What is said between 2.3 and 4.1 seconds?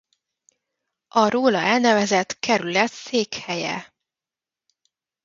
kerület székhelye.